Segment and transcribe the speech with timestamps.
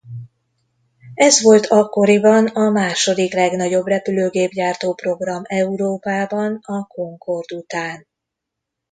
[1.13, 8.07] Ez volt akkoriban a második legnagyobb repülőgépgyártó program Európában a Concorde után.